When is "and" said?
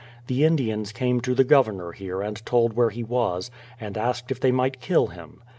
2.23-2.43, 3.79-3.95